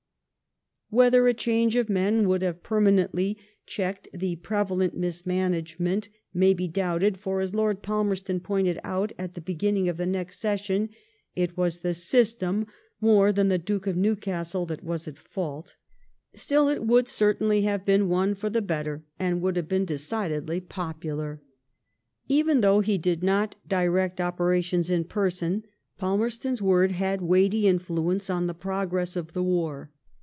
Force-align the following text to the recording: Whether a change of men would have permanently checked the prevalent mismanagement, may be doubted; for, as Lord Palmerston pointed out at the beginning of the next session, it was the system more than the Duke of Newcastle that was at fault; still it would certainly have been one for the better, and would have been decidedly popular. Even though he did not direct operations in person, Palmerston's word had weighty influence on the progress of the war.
Whether 0.93 1.25
a 1.25 1.33
change 1.33 1.77
of 1.77 1.87
men 1.89 2.27
would 2.27 2.41
have 2.41 2.63
permanently 2.63 3.37
checked 3.65 4.09
the 4.13 4.35
prevalent 4.35 4.93
mismanagement, 4.93 6.09
may 6.33 6.53
be 6.53 6.67
doubted; 6.67 7.17
for, 7.17 7.39
as 7.39 7.55
Lord 7.55 7.81
Palmerston 7.81 8.41
pointed 8.41 8.77
out 8.83 9.13
at 9.17 9.33
the 9.33 9.39
beginning 9.39 9.87
of 9.87 9.95
the 9.95 10.05
next 10.05 10.39
session, 10.39 10.89
it 11.33 11.55
was 11.55 11.79
the 11.79 11.93
system 11.93 12.67
more 12.99 13.31
than 13.31 13.47
the 13.47 13.57
Duke 13.57 13.87
of 13.87 13.95
Newcastle 13.95 14.65
that 14.65 14.83
was 14.83 15.07
at 15.07 15.17
fault; 15.17 15.77
still 16.35 16.67
it 16.67 16.85
would 16.85 17.07
certainly 17.07 17.61
have 17.61 17.85
been 17.85 18.09
one 18.09 18.35
for 18.35 18.49
the 18.49 18.61
better, 18.61 19.05
and 19.17 19.41
would 19.41 19.55
have 19.55 19.69
been 19.69 19.85
decidedly 19.85 20.59
popular. 20.59 21.41
Even 22.27 22.59
though 22.59 22.81
he 22.81 22.97
did 22.97 23.23
not 23.23 23.55
direct 23.65 24.19
operations 24.19 24.89
in 24.91 25.05
person, 25.05 25.63
Palmerston's 25.97 26.61
word 26.61 26.91
had 26.91 27.21
weighty 27.21 27.65
influence 27.65 28.29
on 28.29 28.47
the 28.47 28.53
progress 28.53 29.15
of 29.15 29.31
the 29.31 29.41
war. 29.41 29.89